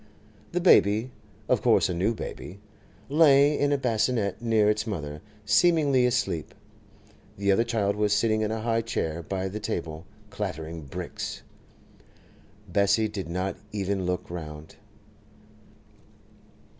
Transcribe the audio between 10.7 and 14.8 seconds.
'bricks.' Bessie did not even look round.